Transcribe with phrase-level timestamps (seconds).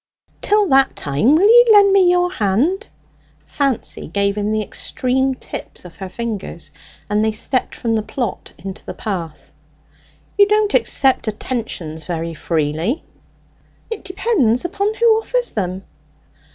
[0.41, 2.87] "Till that time will ye lend me your hand?"
[3.45, 6.71] Fancy gave him the extreme tips of her fingers,
[7.07, 9.51] and they stepped from the plot into the path.
[10.39, 13.03] "You don't accept attentions very freely."
[13.91, 15.83] "It depends upon who offers them."